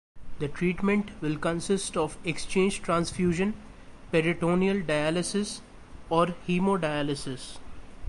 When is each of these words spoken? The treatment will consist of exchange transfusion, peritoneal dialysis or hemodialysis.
The 0.39 0.47
treatment 0.47 1.11
will 1.21 1.37
consist 1.37 1.95
of 1.95 2.17
exchange 2.23 2.81
transfusion, 2.81 3.53
peritoneal 4.11 4.77
dialysis 4.81 5.61
or 6.09 6.25
hemodialysis. 6.47 7.59